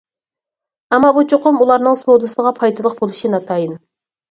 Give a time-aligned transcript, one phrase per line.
[0.95, 3.81] ئەمما بۇ چوقۇم ئۇلارنىڭ سودىسىغا پايدىلىق بولۇشى ناتايىن.